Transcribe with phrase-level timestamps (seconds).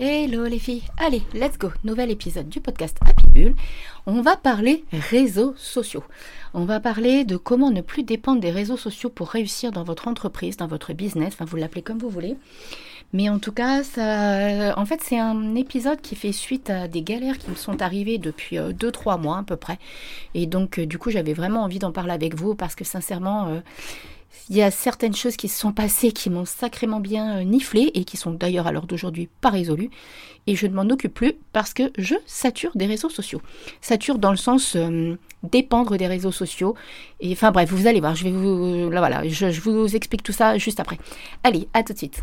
[0.00, 3.56] Hello les filles, allez, let's go, nouvel épisode du podcast Happy Bull.
[4.06, 6.04] On va parler réseaux sociaux.
[6.54, 10.06] On va parler de comment ne plus dépendre des réseaux sociaux pour réussir dans votre
[10.06, 12.36] entreprise, dans votre business, enfin vous l'appelez comme vous voulez.
[13.12, 13.80] Mais en tout cas,
[14.76, 18.18] en fait, c'est un épisode qui fait suite à des galères qui me sont arrivées
[18.18, 19.78] depuis 2-3 euh, mois à peu près.
[20.34, 23.48] Et donc, euh, du coup, j'avais vraiment envie d'en parler avec vous parce que sincèrement,
[23.48, 23.60] euh,
[24.50, 27.90] il y a certaines choses qui se sont passées qui m'ont sacrément bien euh, niflé
[27.94, 29.90] et qui sont d'ailleurs à l'heure d'aujourd'hui pas résolues.
[30.46, 33.42] Et je ne m'en occupe plus parce que je sature des réseaux sociaux.
[33.80, 36.74] Sature dans le sens euh, dépendre des réseaux sociaux.
[37.20, 38.90] Et enfin bref, vous allez voir, je vais vous.
[38.90, 40.98] Là voilà, je vous explique tout ça juste après.
[41.44, 42.22] Allez, à tout de suite.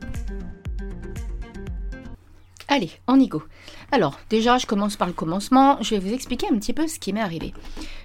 [2.73, 3.43] Allez, on y go.
[3.91, 5.77] Alors, déjà, je commence par le commencement.
[5.81, 7.53] Je vais vous expliquer un petit peu ce qui m'est arrivé.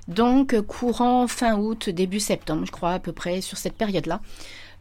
[0.08, 4.20] Donc, courant fin août, début septembre, je crois, à peu près, sur cette période-là.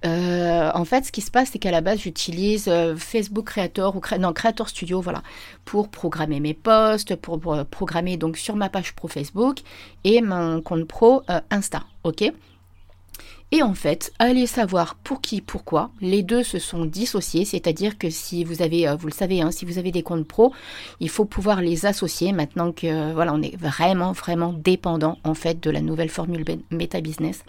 [0.03, 3.95] Euh, en fait, ce qui se passe, c'est qu'à la base, j'utilise euh, Facebook Creator
[3.95, 5.22] ou Creator Studio, voilà,
[5.66, 7.39] pour programmer mes posts, pour,
[7.70, 9.59] programmer donc sur ma page pro Facebook
[10.03, 12.33] et mon compte pro euh, Insta, ok?
[13.51, 15.91] Et en fait, allez savoir pour qui, pourquoi.
[16.01, 19.65] Les deux se sont dissociés, c'est-à-dire que si vous avez, vous le savez, hein, si
[19.65, 20.52] vous avez des comptes pro,
[20.99, 25.61] il faut pouvoir les associer maintenant que voilà, on est vraiment, vraiment dépendant en fait
[25.61, 27.43] de la nouvelle formule Meta Business.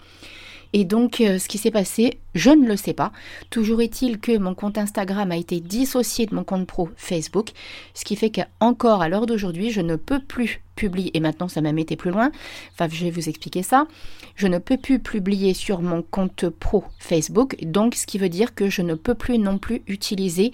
[0.73, 3.11] Et donc, euh, ce qui s'est passé, je ne le sais pas.
[3.49, 7.51] Toujours est-il que mon compte Instagram a été dissocié de mon compte pro Facebook,
[7.93, 11.59] ce qui fait qu'encore à l'heure d'aujourd'hui, je ne peux plus publier, et maintenant ça
[11.61, 12.31] m'a été plus loin,
[12.73, 13.87] enfin je vais vous expliquer ça,
[14.35, 18.53] je ne peux plus publier sur mon compte pro Facebook, donc ce qui veut dire
[18.53, 20.51] que je ne peux plus non plus utiliser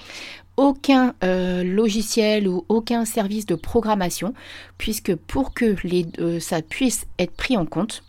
[0.55, 4.33] aucun euh, logiciel ou aucun service de programmation,
[4.77, 8.03] puisque pour que les, euh, ça puisse être pris en compte,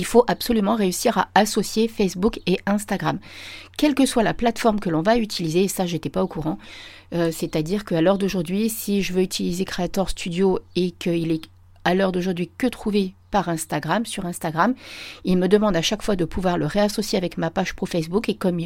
[0.00, 3.18] il faut absolument réussir à associer Facebook et Instagram.
[3.76, 6.56] Quelle que soit la plateforme que l'on va utiliser, ça j'étais pas au courant,
[7.12, 11.42] euh, c'est-à-dire qu'à l'heure d'aujourd'hui, si je veux utiliser Creator Studio et qu'il est
[11.84, 14.74] à l'heure d'aujourd'hui que trouvé par Instagram, sur Instagram,
[15.24, 18.30] il me demande à chaque fois de pouvoir le réassocier avec ma page pro Facebook
[18.30, 18.58] et comme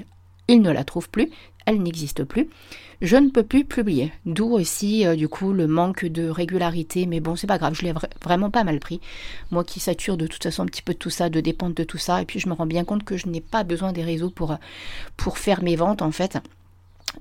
[0.49, 1.31] il ne la trouve plus,
[1.67, 2.49] elle n'existe plus.
[3.01, 4.13] Je ne peux plus publier.
[4.25, 7.07] D'où aussi, euh, du coup, le manque de régularité.
[7.07, 9.01] Mais bon, c'est pas grave, je l'ai vraiment pas mal pris.
[9.51, 11.85] Moi qui sature de toute façon un petit peu de tout ça, de dépendre de
[11.85, 12.23] tout ça.
[12.23, 14.53] Et puis, je me rends bien compte que je n'ai pas besoin des réseaux pour,
[14.53, 14.57] euh,
[15.17, 16.39] pour faire mes ventes, en fait.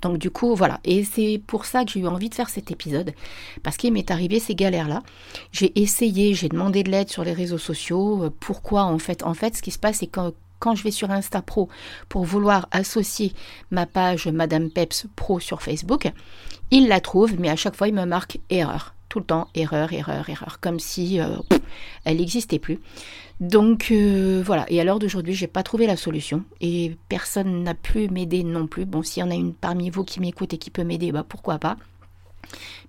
[0.01, 0.79] Donc du coup, voilà.
[0.83, 3.13] Et c'est pour ça que j'ai eu envie de faire cet épisode.
[3.61, 5.03] Parce qu'il m'est arrivé ces galères-là.
[5.51, 8.23] J'ai essayé, j'ai demandé de l'aide sur les réseaux sociaux.
[8.23, 9.23] Euh, pourquoi en fait?
[9.23, 10.33] En fait, ce qui se passe, c'est que
[10.63, 11.67] quand je vais sur Insta Pro
[12.07, 13.33] pour vouloir associer
[13.69, 16.09] ma page Madame Peps Pro sur Facebook,
[16.71, 18.95] il la trouve, mais à chaque fois il me marque erreur.
[19.09, 21.35] Tout le temps, erreur, erreur, erreur, comme si euh,
[22.05, 22.79] elle n'existait plus.
[23.41, 27.73] Donc euh, voilà, et à l'heure d'aujourd'hui, j'ai pas trouvé la solution et personne n'a
[27.73, 28.85] pu m'aider non plus.
[28.85, 31.25] Bon, s'il y en a une parmi vous qui m'écoute et qui peut m'aider, bah
[31.27, 31.75] pourquoi pas.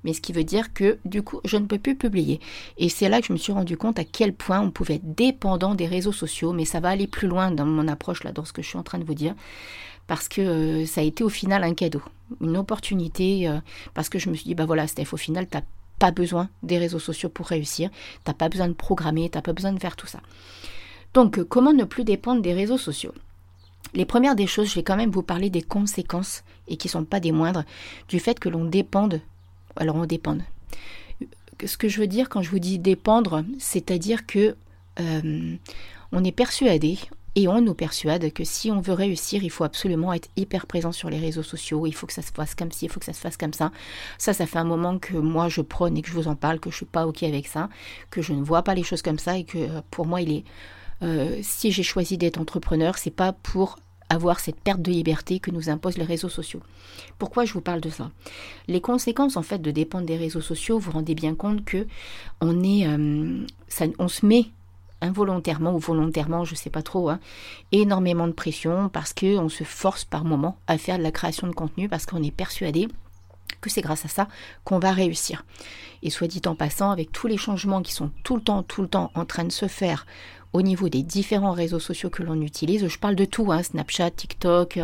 [0.02, 2.40] Mais ce qui veut dire que du coup, je ne peux plus publier.
[2.78, 5.14] Et c'est là que je me suis rendu compte à quel point on pouvait être
[5.14, 6.52] dépendant des réseaux sociaux.
[6.52, 8.78] Mais ça va aller plus loin dans mon approche, là, dans ce que je suis
[8.78, 9.34] en train de vous dire.
[10.06, 12.02] Parce que euh, ça a été au final un cadeau,
[12.40, 13.48] une opportunité.
[13.48, 13.58] Euh,
[13.94, 15.64] parce que je me suis dit, bah voilà, Steph, au final, tu n'as
[15.98, 17.90] pas besoin des réseaux sociaux pour réussir.
[17.90, 20.20] Tu n'as pas besoin de programmer, tu n'as pas besoin de faire tout ça.
[21.14, 23.12] Donc, euh, comment ne plus dépendre des réseaux sociaux?
[23.94, 26.92] Les premières des choses, je vais quand même vous parler des conséquences, et qui ne
[26.92, 27.64] sont pas des moindres,
[28.08, 29.20] du fait que l'on dépende
[29.76, 30.38] alors on dépend.
[31.64, 34.56] Ce que je veux dire quand je vous dis dépendre, c'est-à-dire que
[35.00, 35.56] euh,
[36.12, 36.98] on est persuadé
[37.36, 40.92] et on nous persuade que si on veut réussir, il faut absolument être hyper présent
[40.92, 43.06] sur les réseaux sociaux, il faut que ça se fasse comme ci, il faut que
[43.06, 43.72] ça se fasse comme ça.
[44.18, 46.60] Ça, ça fait un moment que moi je prône et que je vous en parle,
[46.60, 47.68] que je suis pas ok avec ça,
[48.10, 50.30] que je ne vois pas les choses comme ça et que euh, pour moi il
[50.32, 50.44] est
[51.02, 53.78] euh, si j'ai choisi d'être entrepreneur, c'est pas pour
[54.08, 56.60] avoir cette perte de liberté que nous imposent les réseaux sociaux.
[57.18, 58.10] Pourquoi je vous parle de ça?
[58.68, 61.86] Les conséquences en fait de dépendre des réseaux sociaux, vous, vous rendez bien compte que
[62.40, 63.46] on est, euh,
[63.98, 64.46] on se met
[65.00, 67.20] involontairement ou volontairement, je ne sais pas trop, hein,
[67.72, 71.52] énormément de pression parce qu'on se force par moment à faire de la création de
[71.52, 72.88] contenu parce qu'on est persuadé
[73.60, 74.28] que c'est grâce à ça
[74.64, 75.44] qu'on va réussir.
[76.02, 78.82] Et soit dit en passant, avec tous les changements qui sont tout le temps, tout
[78.82, 80.06] le temps en train de se faire
[80.54, 84.12] au niveau des différents réseaux sociaux que l'on utilise, je parle de tout, hein, Snapchat,
[84.12, 84.78] TikTok,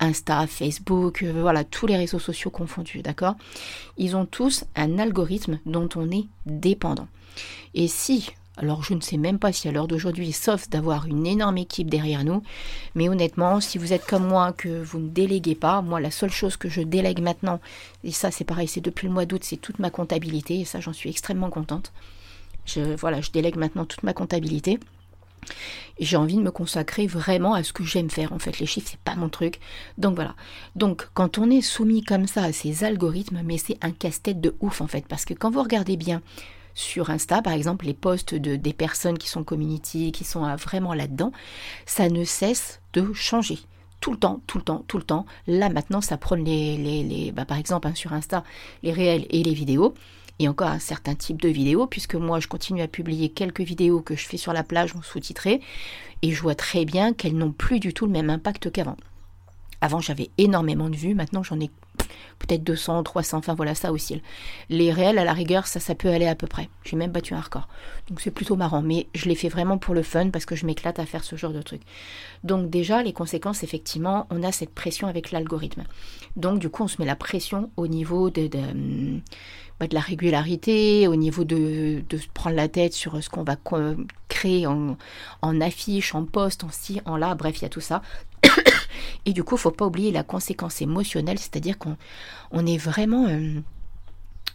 [0.00, 3.36] Insta, Facebook, euh, voilà, tous les réseaux sociaux confondus, d'accord?
[3.96, 7.06] Ils ont tous un algorithme dont on est dépendant.
[7.74, 11.26] Et si alors je ne sais même pas si à l'heure d'aujourd'hui, sauf d'avoir une
[11.26, 12.42] énorme équipe derrière nous,
[12.94, 16.32] mais honnêtement, si vous êtes comme moi, que vous ne déléguez pas, moi la seule
[16.32, 17.60] chose que je délègue maintenant,
[18.04, 20.80] et ça c'est pareil, c'est depuis le mois d'août, c'est toute ma comptabilité, et ça
[20.80, 21.92] j'en suis extrêmement contente.
[22.66, 24.78] Je, voilà, je délègue maintenant toute ma comptabilité.
[26.00, 28.32] J'ai envie de me consacrer vraiment à ce que j'aime faire.
[28.32, 29.60] En fait, les chiffres, c'est pas mon truc.
[29.98, 30.34] Donc voilà.
[30.74, 34.54] Donc, quand on est soumis comme ça à ces algorithmes, mais c'est un casse-tête de
[34.60, 35.06] ouf en fait.
[35.06, 36.22] Parce que quand vous regardez bien
[36.74, 40.94] sur Insta, par exemple, les posts de, des personnes qui sont community, qui sont vraiment
[40.94, 41.32] là-dedans,
[41.86, 43.58] ça ne cesse de changer.
[44.00, 45.26] Tout le temps, tout le temps, tout le temps.
[45.46, 48.42] Là, maintenant, ça prône les, les, bah, par exemple, hein, sur Insta,
[48.82, 49.94] les réels et les vidéos.
[50.38, 54.00] Et encore un certain type de vidéos, puisque moi, je continue à publier quelques vidéos
[54.00, 55.60] que je fais sur la plage en sous-titré.
[56.22, 58.96] Et je vois très bien qu'elles n'ont plus du tout le même impact qu'avant.
[59.80, 61.14] Avant, j'avais énormément de vues.
[61.14, 61.70] Maintenant, j'en ai
[62.38, 64.20] peut-être 200, 300, enfin voilà, ça aussi.
[64.68, 66.68] Les réels, à la rigueur, ça, peut aller à peu près.
[66.84, 67.68] J'ai même battu un record.
[68.08, 70.66] Donc c'est plutôt marrant, mais je l'ai fait vraiment pour le fun parce que je
[70.66, 71.82] m'éclate à faire ce genre de truc.
[72.44, 75.84] Donc déjà, les conséquences, effectivement, on a cette pression avec l'algorithme.
[76.36, 79.20] Donc du coup, on se met la pression au niveau de, de,
[79.78, 83.56] bah, la régularité, au niveau de, de, se prendre la tête sur ce qu'on va
[84.28, 84.96] créer en,
[85.42, 88.02] en affiche, en poste, en ci, en là, bref, il y a tout ça.
[89.26, 91.96] Et du coup, faut pas oublier la conséquence émotionnelle, c'est-à-dire qu'on
[92.50, 93.60] on est vraiment euh,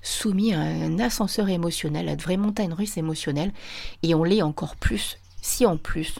[0.01, 3.53] soumis à un ascenseur émotionnel, à de vraies montagnes russes émotionnelles,
[4.03, 6.19] et on l'est encore plus si en plus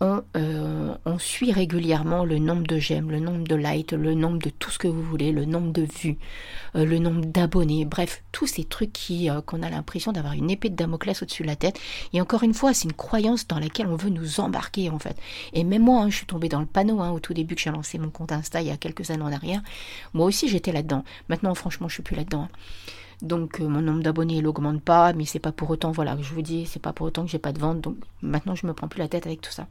[0.00, 0.87] euh,
[1.18, 4.70] on, suit régulièrement le nombre de j'aime, le nombre de likes, le nombre de tout
[4.70, 6.16] ce que vous voulez, le nombre de vues,
[6.76, 10.50] euh, le nombre d'abonnés, bref, tous ces trucs qui euh, qu'on a l'impression d'avoir une
[10.50, 11.78] épée de Damoclès au-dessus de la tête.
[12.12, 15.16] Et encore une fois, c'est une croyance dans laquelle on veut nous embarquer en fait.
[15.52, 17.60] Et même moi, hein, je suis tombée dans le panneau hein, au tout début que
[17.60, 19.60] j'ai lancé mon compte Insta il y a quelques années en arrière.
[20.14, 21.04] Moi aussi, j'étais là-dedans.
[21.28, 22.42] Maintenant, franchement, je suis plus là-dedans.
[22.42, 22.56] Hein.
[23.20, 26.66] Donc mon nombre d'abonnés il pas, mais c'est pas pour autant, voilà, je vous dis,
[26.66, 27.80] c'est pas pour autant que j'ai pas de vente.
[27.80, 29.66] Donc maintenant je me prends plus la tête avec tout ça.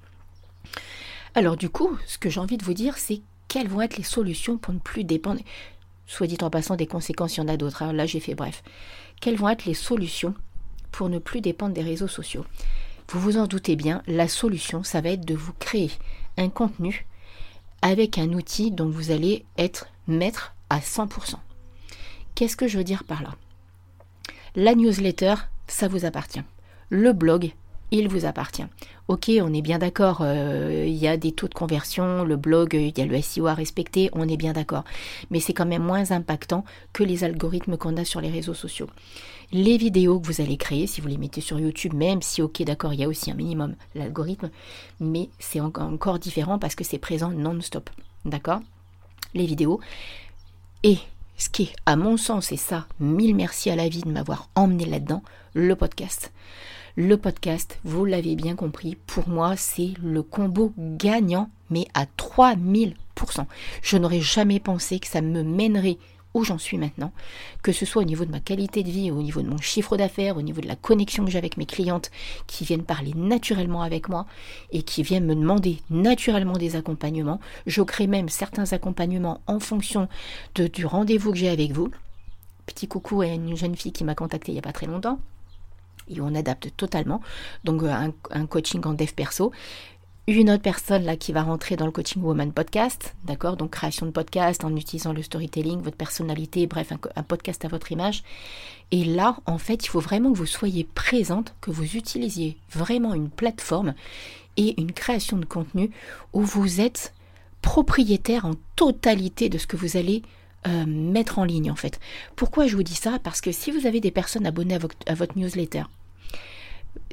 [1.38, 4.04] Alors du coup, ce que j'ai envie de vous dire, c'est quelles vont être les
[4.04, 5.40] solutions pour ne plus dépendre,
[6.08, 7.94] soit dit en passant des conséquences, il y en a d'autres, hein.
[7.94, 8.64] là j'ai fait bref.
[9.22, 10.34] Quelles vont être les solutions
[10.92, 12.44] pour ne plus dépendre des réseaux sociaux?
[13.10, 15.92] Vous vous en doutez bien, la solution, ça va être de vous créer
[16.38, 17.06] un contenu
[17.84, 21.36] avec un outil dont vous allez être maître à 100%.
[22.34, 23.36] Qu'est-ce que je veux dire par là?
[24.56, 25.36] La newsletter,
[25.68, 26.42] ça vous appartient.
[26.90, 27.52] Le blog,
[27.92, 28.66] il vous appartient.
[29.08, 32.74] Ok, on est bien d'accord, euh, il y a des taux de conversion, le blog,
[32.74, 34.84] il y a le SEO à respecter, on est bien d'accord.
[35.32, 38.88] Mais c'est quand même moins impactant que les algorithmes qu'on a sur les réseaux sociaux.
[39.54, 42.64] Les vidéos que vous allez créer, si vous les mettez sur YouTube, même si ok
[42.64, 44.50] d'accord, il y a aussi un minimum l'algorithme,
[45.00, 47.90] mais c'est encore différent parce que c'est présent non-stop.
[48.26, 48.60] D'accord?
[49.34, 49.80] Les vidéos.
[50.84, 50.98] Et
[51.38, 54.50] ce qui est, à mon sens, et ça, mille merci à la vie de m'avoir
[54.56, 55.24] emmené là-dedans,
[55.54, 56.34] le podcast.
[57.00, 62.96] Le podcast, vous l'avez bien compris, pour moi, c'est le combo gagnant, mais à 3000%.
[63.84, 66.00] Je n'aurais jamais pensé que ça me mènerait
[66.34, 67.12] où j'en suis maintenant,
[67.62, 69.96] que ce soit au niveau de ma qualité de vie, au niveau de mon chiffre
[69.96, 72.10] d'affaires, au niveau de la connexion que j'ai avec mes clientes
[72.48, 74.26] qui viennent parler naturellement avec moi
[74.72, 77.40] et qui viennent me demander naturellement des accompagnements.
[77.68, 80.08] Je crée même certains accompagnements en fonction
[80.56, 81.92] du rendez-vous que j'ai avec vous.
[82.66, 85.20] Petit coucou à une jeune fille qui m'a contacté il n'y a pas très longtemps
[86.10, 87.22] et on adapte totalement.
[87.64, 89.52] Donc euh, un, coaching en dev perso.
[90.30, 93.56] Une autre personne là qui va rentrer dans le coaching woman podcast, d'accord?
[93.56, 97.94] Donc création de podcast en utilisant le storytelling, votre personnalité, bref, un, podcast à votre
[97.94, 98.24] image.
[98.92, 103.14] Et là, en fait, il faut vraiment que vous soyez présente, que vous utilisiez vraiment
[103.14, 103.94] une plateforme
[104.58, 105.92] et une création de contenu
[106.34, 107.14] où vous êtes
[107.62, 110.24] propriétaire en totalité de ce que vous allez
[110.66, 112.00] euh, mettre en ligne en fait.
[112.36, 113.20] Pourquoi je vous dis ça?
[113.24, 115.84] Parce que si vous avez des personnes abonnées à votre newsletter,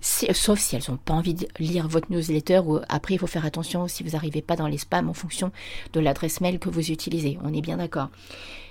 [0.00, 3.44] sauf si elles n'ont pas envie de lire votre newsletter, ou après il faut faire
[3.44, 5.52] attention si vous n'arrivez pas dans les spams en fonction
[5.92, 8.10] de l'adresse mail que vous utilisez, on est bien d'accord.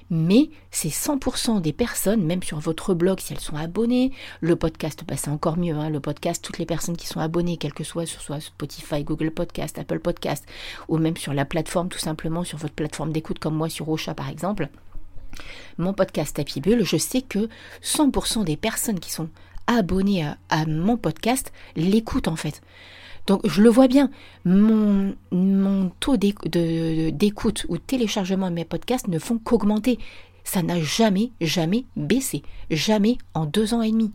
[0.10, 5.04] Mais c'est 100% des personnes, même sur votre blog, si elles sont abonnées, le podcast,
[5.08, 7.84] bah, c'est encore mieux, hein, le podcast, toutes les personnes qui sont abonnées, quel que
[7.84, 10.46] soit, sur soit Spotify, Google Podcast, Apple Podcast,
[10.88, 14.14] ou même sur la plateforme, tout simplement sur votre plateforme d'écoute comme moi sur Ocha
[14.14, 14.70] par exemple,
[15.78, 17.50] mon podcast Happy Bull, je sais que
[17.82, 19.30] 100% des personnes qui sont
[19.68, 22.62] abonnés à, mon podcast l'écoutent en fait.
[23.28, 24.10] Donc je le vois bien,
[24.46, 29.98] mon, mon taux d'écoute ou téléchargement de mes podcasts ne font qu'augmenter.
[30.44, 32.44] Ça n'a jamais, jamais baissé.
[32.70, 34.12] Jamais en deux ans et demi.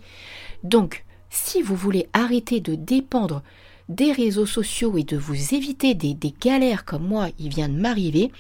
[0.63, 3.43] Donc, si vous voulez arrêter de dépendre
[3.89, 8.31] des réseaux sociaux et de vous éviter des, galères comme moi, il vient de m'arriver.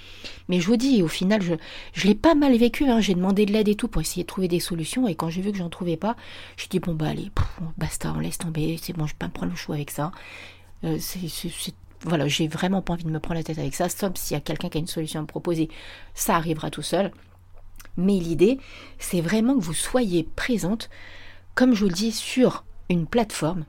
[0.48, 1.54] Mais je vous dis, au final, je,
[1.94, 2.88] je l'ai pas mal vécu.
[2.88, 3.00] Hein.
[3.00, 5.08] J'ai demandé de l'aide et tout pour essayer de trouver des solutions.
[5.08, 6.16] Et quand j'ai vu que j'en trouvais pas,
[6.56, 7.30] je dit bon bah allez,
[7.78, 8.78] basta, on laisse tomber.
[8.80, 10.12] C'est bon, je vais pas me prendre le chou avec ça.
[10.84, 10.98] Euh,
[12.02, 13.88] voilà, j'ai vraiment pas envie de me prendre la tête avec ça.
[13.88, 15.70] Sauf s'il y a quelqu'un qui a une solution à me proposer,
[16.14, 17.10] ça arrivera tout seul.
[17.96, 18.58] Mais l'idée,
[18.98, 20.90] c'est vraiment que vous soyez présente,
[21.54, 23.64] comme je vous le dis, sur une plateforme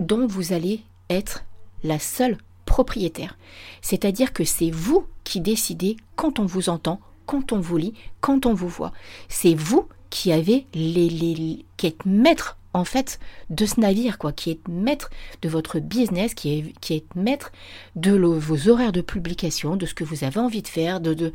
[0.00, 1.44] dont vous allez être
[1.84, 3.36] la seule propriétaire.
[3.82, 8.46] C'est-à-dire que c'est vous qui décidez quand on vous entend, quand on vous lit, quand
[8.46, 8.92] on vous voit.
[9.28, 13.18] C'est vous qui avez les, qui êtes maître en fait
[13.50, 15.10] de ce navire quoi, qui est maître
[15.42, 17.50] de votre business, qui est, maître
[17.96, 21.32] de vos horaires de publication, de ce que vous avez envie de faire, de, de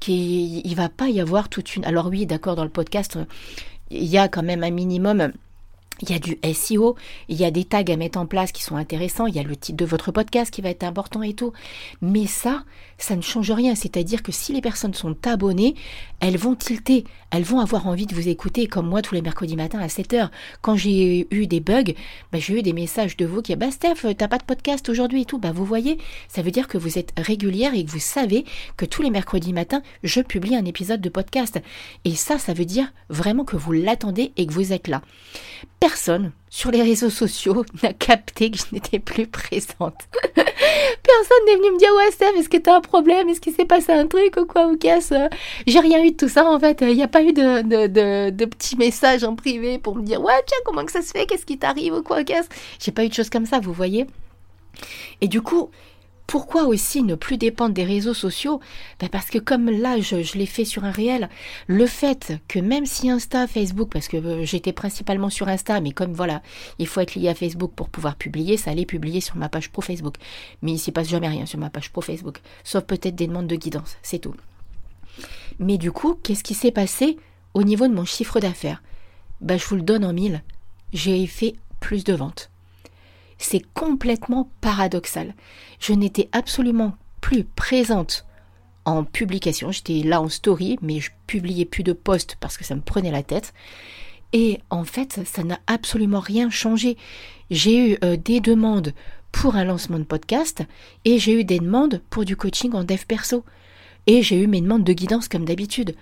[0.00, 1.84] qui il va pas y avoir toute une.
[1.84, 3.18] Alors oui, d'accord, dans le podcast,
[3.90, 5.32] il y a quand même un minimum
[6.02, 6.96] il y a du SEO,
[7.28, 9.42] il y a des tags à mettre en place qui sont intéressants, il y a
[9.42, 11.52] le titre de votre podcast qui va être important et tout.
[12.00, 12.64] Mais ça,
[12.98, 13.74] ça ne change rien.
[13.74, 15.74] C'est-à-dire que si les personnes sont abonnées,
[16.20, 19.56] elles vont tilter, elles vont avoir envie de vous écouter, comme moi tous les mercredis
[19.56, 20.30] matins à 7h.
[20.62, 21.92] Quand j'ai eu des bugs,
[22.32, 25.22] bah, j'ai eu des messages de vous qui bah Steph, t'as pas de podcast aujourd'hui
[25.22, 25.38] et tout.
[25.38, 28.44] Bah vous voyez, ça veut dire que vous êtes régulière et que vous savez
[28.76, 31.60] que tous les mercredis matins, je publie un épisode de podcast.
[32.04, 35.02] Et ça, ça veut dire vraiment que vous l'attendez et que vous êtes là
[35.88, 39.96] personne sur les réseaux sociaux n'a capté que je n'étais plus présente.
[40.34, 43.28] personne n'est venu me dire ouais Steph, est-ce que t'as un problème?
[43.28, 45.12] Est-ce qu'il s'est passé un truc ou quoi ou casse
[45.66, 46.82] J'ai rien eu de tout ça en fait.
[46.82, 50.58] Il n'y a pas eu de, petits messages en privé pour me dire ouais tiens
[50.64, 51.26] comment que ça se fait?
[51.26, 53.72] Qu'est-ce qui t'arrive ou quoi ou casse J'ai pas eu de choses comme ça, vous
[53.72, 54.06] voyez?
[55.20, 55.70] Et du coup,
[56.28, 58.60] pourquoi aussi ne plus dépendre des réseaux sociaux?
[59.00, 61.30] Ben Parce que comme là, je, l'ai fait sur un réel,
[61.66, 65.92] le fait que même si Insta, Facebook, parce que euh, j'étais principalement sur Insta, mais
[65.92, 66.42] comme voilà,
[66.78, 69.70] il faut être lié à Facebook pour pouvoir publier, ça allait publier sur ma page
[69.70, 70.16] pro Facebook.
[70.60, 73.46] Mais il s'y passe jamais rien sur ma page pro Facebook, sauf peut-être des demandes
[73.46, 74.34] de guidance, c'est tout.
[75.58, 77.16] Mais du coup, qu'est-ce qui s'est passé
[77.54, 78.82] au niveau de mon chiffre d'affaires?
[79.40, 80.42] Ben, Je vous le donne en mille,
[80.92, 82.50] j'ai fait plus de ventes.
[83.38, 85.34] C'est complètement paradoxal.
[85.80, 88.26] Je n'étais absolument plus présente
[88.84, 89.70] en publication.
[89.70, 93.10] J'étais là en story, mais je publiais plus de posts parce que ça me prenait
[93.10, 93.52] la tête.
[94.32, 96.96] Et en fait, ça n'a absolument rien changé.
[97.50, 98.92] J'ai eu euh, des demandes
[99.32, 100.62] pour un lancement de podcast
[101.04, 103.44] et j'ai eu des demandes pour du coaching en dev perso.
[104.06, 105.94] Et j'ai eu mes demandes de guidance comme d'habitude.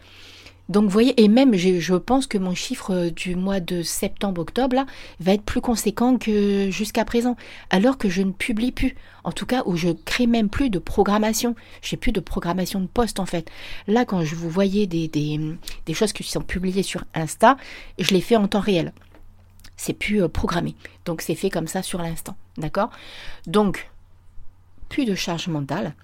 [0.69, 4.75] Donc vous voyez, et même je pense que mon chiffre euh, du mois de septembre-octobre
[4.75, 4.87] là
[5.21, 7.37] va être plus conséquent que jusqu'à présent,
[7.71, 8.97] alors que je ne publie plus.
[9.23, 11.55] En tout cas, où je crée même plus de programmation.
[11.83, 13.51] J'ai plus de programmation de poste en fait.
[13.87, 17.57] Là, quand je vous voyais des, des, choses qui sont publiées sur Insta,
[17.99, 18.93] je les fais en temps réel.
[19.77, 20.75] C'est plus euh, programmé.
[21.05, 22.37] Donc c'est fait comme ça sur l'instant.
[22.57, 22.91] D'accord?
[23.47, 23.91] Donc,
[24.89, 25.95] plus de charge mentale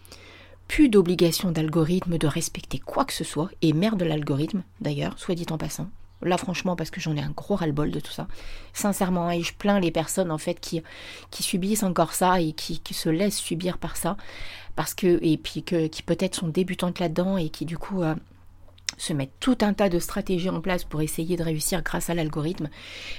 [0.72, 5.44] plus d'obligation d'algorithme de respecter quoi que ce soit, et merde l'algorithme d'ailleurs, soit dit
[5.50, 5.90] en passant.
[6.22, 8.26] Là franchement parce que j'en ai un gros ras-le-bol de tout ça.
[8.72, 10.82] Sincèrement, et je plains les personnes en fait qui,
[11.30, 14.16] qui subissent encore ça et qui, se laissent subir par ça.
[14.74, 18.14] Parce que, et puis que, qui peut-être sont débutantes là-dedans et qui du coup euh,
[18.96, 22.14] se mettre tout un tas de stratégies en place pour essayer de réussir grâce à
[22.14, 22.68] l'algorithme.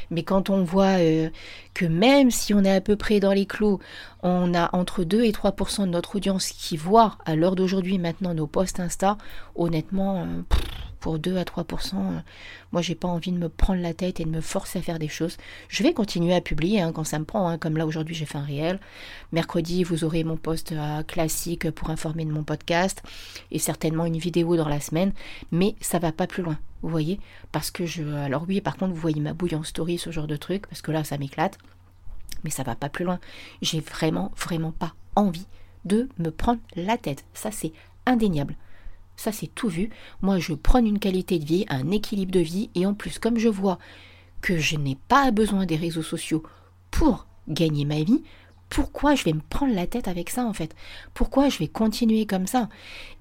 [0.09, 1.29] Mais quand on voit euh,
[1.73, 3.79] que même si on est à peu près dans les clous,
[4.21, 8.33] on a entre 2 et 3% de notre audience qui voit à l'heure d'aujourd'hui maintenant
[8.33, 9.17] nos posts Insta,
[9.55, 10.55] honnêtement, euh,
[11.03, 12.19] pour 2 à 3%, euh,
[12.71, 14.99] moi j'ai pas envie de me prendre la tête et de me forcer à faire
[14.99, 15.35] des choses.
[15.67, 18.25] Je vais continuer à publier hein, quand ça me prend, hein, comme là aujourd'hui j'ai
[18.25, 18.79] fait un réel.
[19.33, 23.03] Mercredi, vous aurez mon post euh, classique pour informer de mon podcast
[23.51, 25.11] et certainement une vidéo dans la semaine,
[25.51, 26.57] mais ça va pas plus loin.
[26.83, 27.19] Vous voyez
[27.51, 28.03] Parce que je.
[28.03, 30.81] Alors oui, par contre, vous voyez ma bouille en story, ce genre de truc, parce
[30.81, 31.57] que là, ça m'éclate.
[32.45, 33.19] Mais ça va pas plus loin.
[33.61, 35.47] J'ai vraiment, vraiment pas envie
[35.83, 37.25] de me prendre la tête.
[37.33, 37.73] Ça, c'est
[38.05, 38.55] indéniable.
[39.15, 39.89] Ça, c'est tout vu.
[40.21, 43.37] Moi, je prends une qualité de vie, un équilibre de vie, et en plus, comme
[43.37, 43.79] je vois
[44.41, 46.43] que je n'ai pas besoin des réseaux sociaux
[46.91, 48.23] pour gagner ma vie,
[48.73, 50.75] pourquoi je vais me prendre la tête avec ça en fait?
[51.13, 52.69] Pourquoi je vais continuer comme ça?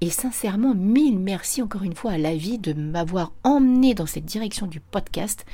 [0.01, 4.25] Et sincèrement, mille merci encore une fois à la vie de m'avoir emmené dans cette
[4.25, 5.45] direction du podcast.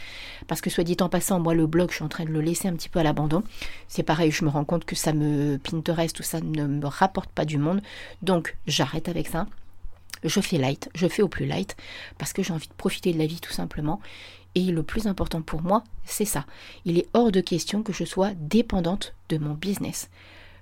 [0.46, 2.40] Parce que soit dit en passant, moi le blog, je suis en train de le
[2.40, 3.42] laisser un petit peu à l'abandon.
[3.88, 7.30] C'est pareil, je me rends compte que ça me Pinterest, tout ça ne me rapporte
[7.30, 7.82] pas du monde.
[8.22, 9.48] Donc j'arrête avec ça
[10.24, 11.76] je fais light, je fais au plus light,
[12.18, 14.00] parce que j'ai envie de profiter de la vie tout simplement.
[14.54, 16.44] Et le plus important pour moi, c'est ça.
[16.84, 20.08] Il est hors de question que je sois dépendante de mon business.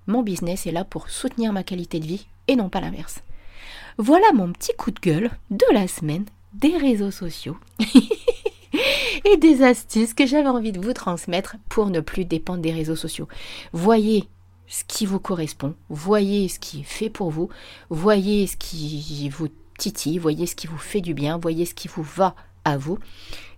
[0.06, 3.22] Mon business est là pour soutenir ma qualité de vie et non pas l'inverse.
[3.98, 7.56] Voilà mon petit coup de gueule de la semaine des réseaux sociaux
[9.24, 12.96] et des astuces que j'avais envie de vous transmettre pour ne plus dépendre des réseaux
[12.96, 13.28] sociaux.
[13.72, 14.28] Voyez
[14.68, 17.48] ce qui vous correspond, voyez ce qui est fait pour vous,
[17.90, 21.88] voyez ce qui vous titille, voyez ce qui vous fait du bien, voyez ce qui
[21.88, 22.98] vous va à vous.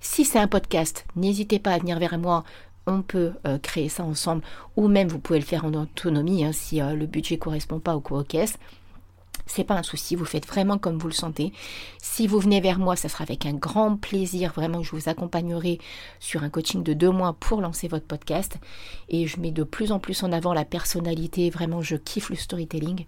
[0.01, 2.45] Si c'est un podcast, n'hésitez pas à venir vers moi.
[2.87, 4.43] On peut euh, créer ça ensemble,
[4.77, 7.95] ou même vous pouvez le faire en autonomie hein, si euh, le budget correspond pas
[7.95, 8.59] au co-caisse
[9.49, 11.53] c'est pas un souci, vous faites vraiment comme vous le sentez.
[12.01, 15.79] Si vous venez vers moi, ça sera avec un grand plaisir, vraiment, je vous accompagnerai
[16.21, 18.59] sur un coaching de deux mois pour lancer votre podcast.
[19.09, 22.37] Et je mets de plus en plus en avant la personnalité, vraiment, je kiffe le
[22.37, 23.05] storytelling.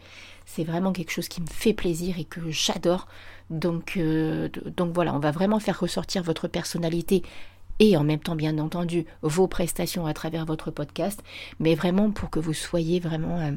[0.47, 3.07] C'est vraiment quelque chose qui me fait plaisir et que j'adore.
[3.51, 7.23] Donc, euh, donc voilà, on va vraiment faire ressortir votre personnalité
[7.81, 11.23] et en même temps, bien entendu, vos prestations à travers votre podcast,
[11.61, 13.41] mais vraiment pour que vous soyez vraiment...
[13.41, 13.53] Euh,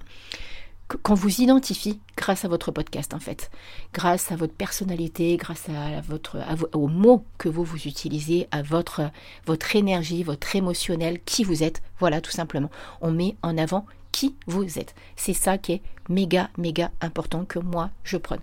[1.02, 3.50] qu'on vous identifie grâce à votre podcast en fait,
[3.94, 6.38] grâce à votre personnalité, grâce à votre
[6.74, 9.10] aux mots que vous vous utilisez, à votre
[9.46, 11.82] votre énergie, votre émotionnel, qui vous êtes.
[12.00, 12.70] Voilà tout simplement.
[13.02, 14.94] On met en avant qui vous êtes.
[15.16, 18.42] C'est ça qui est méga méga important que moi je prenne.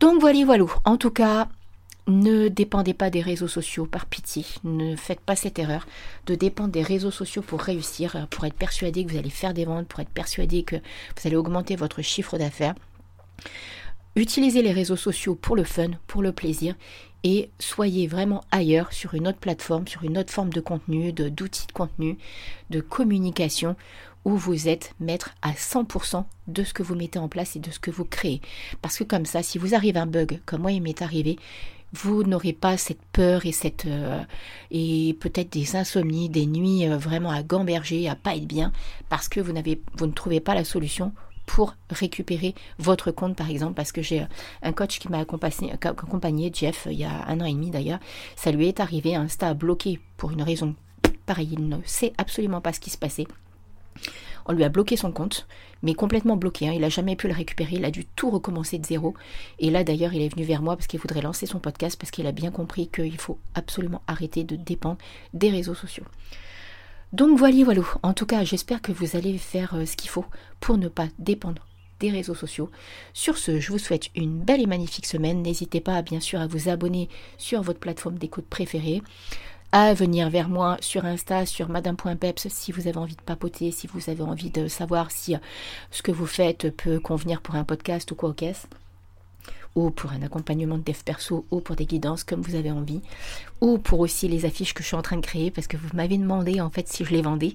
[0.00, 0.64] Donc voilà voilà.
[0.84, 1.48] En tout cas,
[2.06, 4.44] ne dépendez pas des réseaux sociaux, par pitié.
[4.62, 5.86] Ne faites pas cette erreur
[6.26, 9.64] de dépendre des réseaux sociaux pour réussir, pour être persuadé que vous allez faire des
[9.64, 12.74] ventes, pour être persuadé que vous allez augmenter votre chiffre d'affaires.
[14.16, 16.76] Utilisez les réseaux sociaux pour le fun, pour le plaisir
[17.24, 21.66] et soyez vraiment ailleurs sur une autre plateforme, sur une autre forme de contenu, d'outils
[21.66, 22.18] de, de contenu,
[22.70, 23.76] de communication
[24.24, 27.70] où vous êtes maître à 100% de ce que vous mettez en place et de
[27.70, 28.40] ce que vous créez.
[28.82, 31.36] Parce que comme ça, si vous arrive un bug, comme moi il m'est arrivé,
[31.94, 34.22] vous n'aurez pas cette peur et cette euh,
[34.70, 38.72] et peut-être des insomnies, des nuits euh, vraiment à gamberger, à pas être bien,
[39.08, 41.12] parce que vous ne trouvez pas la solution
[41.46, 44.26] pour récupérer votre compte par exemple parce que j'ai euh,
[44.62, 48.00] un coach qui m'a accompagné, Jeff il y a un an et demi d'ailleurs.
[48.34, 50.74] Ça lui est arrivé Insta a bloqué pour une raison
[51.26, 51.50] pareille.
[51.52, 53.26] Il ne sait absolument pas ce qui se passait
[54.46, 55.46] on lui a bloqué son compte,
[55.82, 56.68] mais complètement bloqué.
[56.68, 56.72] Hein.
[56.74, 57.76] Il n'a jamais pu le récupérer.
[57.76, 59.14] Il a dû tout recommencer de zéro.
[59.58, 62.10] Et là, d'ailleurs, il est venu vers moi parce qu'il voudrait lancer son podcast parce
[62.10, 64.98] qu'il a bien compris qu'il faut absolument arrêter de dépendre
[65.32, 66.04] des réseaux sociaux.
[67.12, 67.82] Donc voilà, voilà.
[68.02, 70.24] En tout cas, j'espère que vous allez faire euh, ce qu'il faut
[70.60, 71.64] pour ne pas dépendre
[72.00, 72.70] des réseaux sociaux.
[73.12, 75.42] Sur ce, je vous souhaite une belle et magnifique semaine.
[75.42, 79.00] N'hésitez pas bien sûr à vous abonner sur votre plateforme d'écoute préférée
[79.76, 83.88] à venir vers moi sur Insta, sur madame.peps, si vous avez envie de papoter, si
[83.88, 85.38] vous avez envie de savoir si euh,
[85.90, 88.68] ce que vous faites peut convenir pour un podcast ou quoi au caisse
[89.74, 93.00] ou pour un accompagnement de dev perso, ou pour des guidances comme vous avez envie,
[93.64, 95.88] ou pour aussi les affiches que je suis en train de créer parce que vous
[95.94, 97.54] m'avez demandé en fait si je les vendais.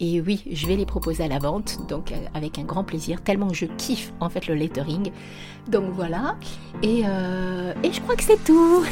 [0.00, 3.22] Et oui, je vais les proposer à la vente, donc euh, avec un grand plaisir,
[3.22, 5.12] tellement je kiffe en fait le lettering.
[5.68, 6.36] Donc voilà.
[6.82, 8.82] Et, euh, je crois que c'est tout.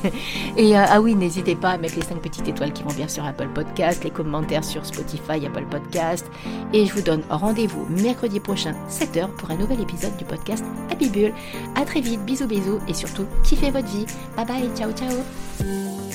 [0.56, 3.08] et euh, ah oui, n'hésitez pas à mettre les 5 petites étoiles qui vont bien
[3.08, 6.24] sur Apple Podcast, les commentaires sur Spotify, Apple Podcast.
[6.72, 11.10] Et je vous donne rendez-vous mercredi prochain, 7h, pour un nouvel épisode du podcast Happy
[11.10, 11.34] Bull.
[11.74, 14.06] À très vite, bisous bisous et surtout, kiffez votre vie.
[14.34, 16.05] Bye bye, ciao ciao